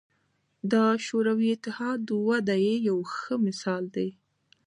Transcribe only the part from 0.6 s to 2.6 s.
د شوروي اتحاد وده